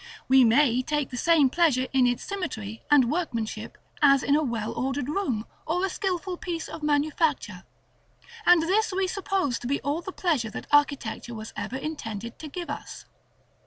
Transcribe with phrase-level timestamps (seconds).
[0.27, 4.71] We may take the same pleasure in its symmetry and workmanship as in a well
[4.73, 7.65] ordered room, or a skilful piece of manufacture.
[8.43, 12.47] And this we suppose to be all the pleasure that architecture was ever intended to
[12.47, 13.05] give us.